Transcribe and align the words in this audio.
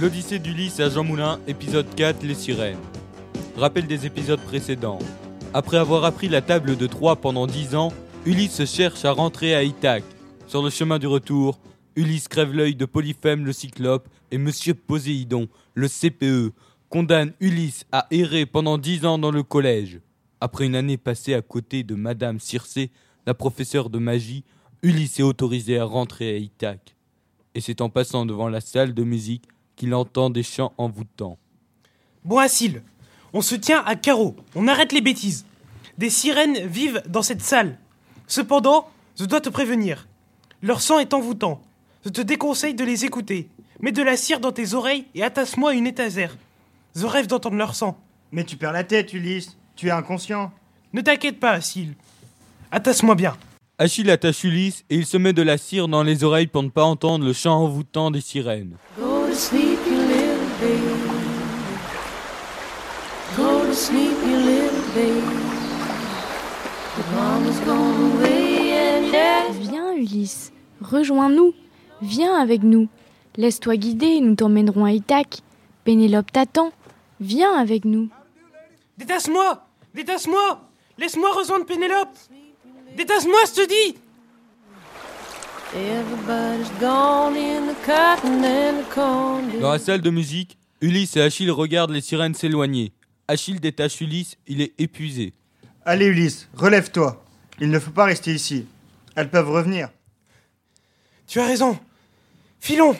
L'Odyssée 0.00 0.38
d'Ulysse 0.38 0.78
à 0.78 0.90
Jean 0.90 1.02
Moulin, 1.02 1.40
épisode 1.48 1.92
4, 1.96 2.22
Les 2.22 2.36
sirènes. 2.36 2.78
Rappel 3.56 3.88
des 3.88 4.06
épisodes 4.06 4.38
précédents. 4.38 5.00
Après 5.52 5.76
avoir 5.76 6.04
appris 6.04 6.28
la 6.28 6.40
table 6.40 6.76
de 6.76 6.86
Troie 6.86 7.16
pendant 7.16 7.48
10 7.48 7.74
ans, 7.74 7.92
Ulysse 8.24 8.64
cherche 8.64 9.04
à 9.04 9.10
rentrer 9.10 9.56
à 9.56 9.64
Ithaque. 9.64 10.04
Sur 10.46 10.62
le 10.62 10.70
chemin 10.70 11.00
du 11.00 11.08
retour, 11.08 11.58
Ulysse 11.96 12.28
crève 12.28 12.54
l'œil 12.54 12.76
de 12.76 12.84
Polyphème 12.84 13.44
le 13.44 13.52
Cyclope 13.52 14.08
et 14.30 14.38
Monsieur 14.38 14.74
Poséidon, 14.74 15.48
le 15.74 15.88
CPE, 15.88 16.54
condamne 16.90 17.32
Ulysse 17.40 17.84
à 17.90 18.06
errer 18.12 18.46
pendant 18.46 18.78
10 18.78 19.04
ans 19.04 19.18
dans 19.18 19.32
le 19.32 19.42
collège. 19.42 19.98
Après 20.40 20.66
une 20.66 20.76
année 20.76 20.96
passée 20.96 21.34
à 21.34 21.42
côté 21.42 21.82
de 21.82 21.96
Madame 21.96 22.38
Circé, 22.38 22.92
la 23.26 23.34
professeure 23.34 23.90
de 23.90 23.98
magie, 23.98 24.44
Ulysse 24.84 25.18
est 25.18 25.24
autorisé 25.24 25.76
à 25.76 25.84
rentrer 25.84 26.36
à 26.36 26.36
Ithaque. 26.36 26.94
Et 27.56 27.60
c'est 27.60 27.80
en 27.80 27.88
passant 27.88 28.26
devant 28.26 28.48
la 28.48 28.60
salle 28.60 28.94
de 28.94 29.02
musique 29.02 29.48
qu'il 29.78 29.94
entend 29.94 30.28
des 30.28 30.42
chants 30.42 30.74
envoûtants. 30.76 31.38
Bon, 32.24 32.38
Asile, 32.38 32.82
on 33.32 33.40
se 33.40 33.54
tient 33.54 33.82
à 33.86 33.94
carreau, 33.94 34.36
on 34.54 34.68
arrête 34.68 34.92
les 34.92 35.00
bêtises. 35.00 35.46
Des 35.96 36.10
sirènes 36.10 36.66
vivent 36.66 37.02
dans 37.08 37.22
cette 37.22 37.42
salle. 37.42 37.78
Cependant, 38.26 38.88
je 39.18 39.24
dois 39.24 39.40
te 39.40 39.48
prévenir. 39.48 40.06
Leur 40.62 40.82
sang 40.82 40.98
est 40.98 41.14
envoûtant. 41.14 41.62
Je 42.04 42.10
te 42.10 42.20
déconseille 42.20 42.74
de 42.74 42.84
les 42.84 43.04
écouter. 43.04 43.48
Mets 43.80 43.92
de 43.92 44.02
la 44.02 44.16
cire 44.16 44.40
dans 44.40 44.52
tes 44.52 44.74
oreilles 44.74 45.06
et 45.14 45.22
attache-moi 45.22 45.70
à 45.70 45.74
une 45.74 45.86
étagère. 45.86 46.36
Je 46.94 47.06
rêve 47.06 47.28
d'entendre 47.28 47.56
leur 47.56 47.74
sang. 47.74 47.96
Mais 48.32 48.44
tu 48.44 48.56
perds 48.56 48.72
la 48.72 48.84
tête, 48.84 49.12
Ulysse. 49.12 49.56
Tu 49.76 49.88
es 49.88 49.90
inconscient. 49.90 50.52
Ne 50.92 51.00
t'inquiète 51.00 51.38
pas, 51.38 51.52
Asile. 51.52 51.94
Attache-moi 52.70 53.14
bien. 53.14 53.36
Achille 53.78 54.10
attache 54.10 54.42
Ulysse 54.42 54.84
et 54.90 54.96
il 54.96 55.06
se 55.06 55.16
met 55.16 55.32
de 55.32 55.42
la 55.42 55.56
cire 55.56 55.86
dans 55.86 56.02
les 56.02 56.24
oreilles 56.24 56.48
pour 56.48 56.64
ne 56.64 56.68
pas 56.68 56.82
entendre 56.82 57.24
le 57.24 57.32
chant 57.32 57.62
envoûtant 57.62 58.10
des 58.10 58.20
sirènes. 58.20 58.76
Sleep, 59.38 59.78
you 59.86 59.96
little 59.96 60.48
baby. 60.60 60.98
Go 63.36 63.64
to 63.66 63.74
sleep, 63.74 64.16
you 64.26 64.36
little 64.36 64.94
baby. 64.94 65.36
Your 66.96 67.06
mama's 67.14 67.60
gone 67.60 68.12
away 68.12 68.72
and 68.72 69.12
daddy's 69.12 69.68
Viens, 69.68 69.92
Ulysse, 69.92 70.52
rejoins-nous. 70.82 71.54
Viens 72.02 72.34
avec 72.34 72.62
nous. 72.64 72.88
Laisse-toi 73.36 73.76
guider, 73.76 74.20
nous 74.20 74.34
t'emmènerons 74.34 74.84
à 74.84 74.92
Ithaque. 74.92 75.38
Pénélope 75.84 76.32
t'attend. 76.32 76.72
Viens 77.20 77.54
avec 77.54 77.84
nous. 77.84 78.08
Détache-moi 78.98 79.64
Détache-moi 79.94 80.60
Laisse-moi 80.98 81.30
rejoindre 81.32 81.64
Pénélope 81.64 82.08
Détache-moi, 82.96 83.38
je 83.46 83.62
te 83.62 83.68
dis 83.68 83.98
Dans 89.60 89.72
la 89.72 89.78
salle 89.78 90.00
de 90.00 90.08
musique, 90.08 90.56
Ulysse 90.80 91.16
et 91.16 91.20
Achille 91.20 91.50
regardent 91.50 91.90
les 91.90 92.00
sirènes 92.00 92.34
s'éloigner. 92.34 92.92
Achille 93.26 93.60
détache 93.60 94.00
Ulysse, 94.00 94.36
il 94.46 94.62
est 94.62 94.72
épuisé. 94.78 95.34
Allez, 95.84 96.06
Ulysse, 96.06 96.48
relève-toi. 96.54 97.22
Il 97.60 97.68
ne 97.70 97.78
faut 97.78 97.90
pas 97.90 98.06
rester 98.06 98.32
ici. 98.32 98.64
Elles 99.14 99.30
peuvent 99.30 99.50
revenir. 99.50 99.90
Tu 101.26 101.38
as 101.38 101.46
raison 101.46 101.78
Filons 102.60 102.96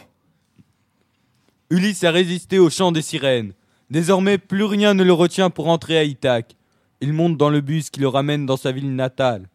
Ulysse 1.70 2.04
a 2.04 2.10
résisté 2.10 2.58
au 2.58 2.68
chant 2.68 2.92
des 2.92 3.02
sirènes. 3.02 3.54
Désormais, 3.88 4.36
plus 4.36 4.64
rien 4.64 4.92
ne 4.92 5.04
le 5.04 5.12
retient 5.14 5.48
pour 5.48 5.68
entrer 5.68 5.96
à 5.96 6.04
Ithaque. 6.04 6.54
Il 7.00 7.14
monte 7.14 7.38
dans 7.38 7.50
le 7.50 7.62
bus 7.62 7.88
qui 7.88 8.00
le 8.00 8.08
ramène 8.08 8.44
dans 8.44 8.58
sa 8.58 8.72
ville 8.72 8.94
natale. 8.94 9.48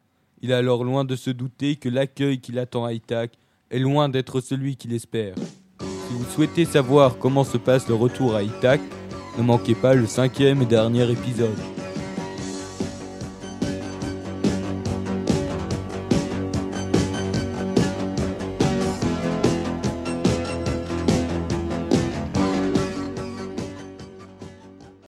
Il 0.44 0.52
est 0.52 0.56
alors 0.56 0.84
loin 0.84 1.06
de 1.06 1.16
se 1.16 1.30
douter 1.30 1.78
que 1.78 1.88
l'accueil 1.88 2.42
qui 2.42 2.52
l'attend 2.52 2.84
à 2.84 2.92
Ithaque 2.92 3.32
est 3.72 3.80
loin 3.80 4.10
d'être 4.10 4.42
celui 4.42 4.76
qu'il 4.76 4.94
espère. 4.94 5.36
Si 5.80 6.14
vous 6.14 6.26
souhaitez 6.26 6.66
savoir 6.66 7.18
comment 7.18 7.46
se 7.46 7.58
passe 7.58 7.88
le 7.88 7.96
retour 7.96 8.36
à 8.36 8.44
Ithaque, 8.44 8.82
ne 9.38 9.44
manquez 9.44 9.74
pas 9.74 9.94
le 9.94 10.06
cinquième 10.06 10.62
et 10.62 10.66
dernier 10.66 11.10
épisode. 11.10 11.73